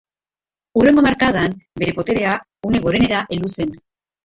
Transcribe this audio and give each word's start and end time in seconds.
Hurrengo 0.79 1.03
hamarkadan 1.03 1.53
bere 1.83 1.95
boterea 2.01 2.33
une 2.71 2.83
gorenera 2.89 3.23
heldu 3.37 3.55
zen. 3.61 3.79